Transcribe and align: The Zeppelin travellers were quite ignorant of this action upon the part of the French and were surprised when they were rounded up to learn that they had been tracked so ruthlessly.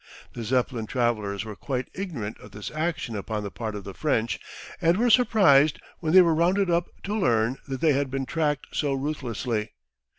The 0.33 0.43
Zeppelin 0.43 0.87
travellers 0.87 1.45
were 1.45 1.55
quite 1.55 1.91
ignorant 1.93 2.39
of 2.39 2.49
this 2.53 2.71
action 2.71 3.15
upon 3.15 3.43
the 3.43 3.51
part 3.51 3.75
of 3.75 3.83
the 3.83 3.93
French 3.93 4.39
and 4.81 4.97
were 4.97 5.11
surprised 5.11 5.79
when 5.99 6.11
they 6.11 6.23
were 6.23 6.33
rounded 6.33 6.71
up 6.71 6.89
to 7.03 7.13
learn 7.15 7.57
that 7.67 7.81
they 7.81 7.93
had 7.93 8.09
been 8.09 8.25
tracked 8.25 8.65
so 8.71 8.93
ruthlessly. 8.93 9.73